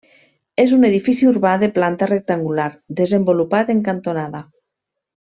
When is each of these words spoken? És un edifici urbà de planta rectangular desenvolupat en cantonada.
És 0.61 0.71
un 0.77 0.85
edifici 0.87 1.27
urbà 1.31 1.49
de 1.63 1.67
planta 1.75 2.07
rectangular 2.11 2.67
desenvolupat 3.01 3.69
en 3.75 3.83
cantonada. 3.89 4.41